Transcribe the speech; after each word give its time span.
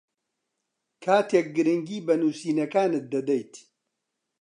کاتێک 1.03 1.47
گرنگی 1.55 1.99
بە 2.07 2.13
نووسینەکانت 2.21 3.03
دەدەیت 3.13 3.53